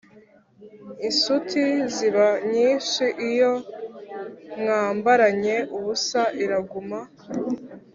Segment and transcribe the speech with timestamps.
[1.07, 1.61] Insuti
[1.95, 3.51] ziba nyinshi, iyo
[4.59, 6.99] mwambaranye ubusa iraguma.